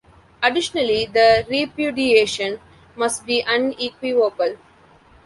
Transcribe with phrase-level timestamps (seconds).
[0.41, 2.59] Additionally, the repudiation
[2.95, 4.57] must be unequivocal.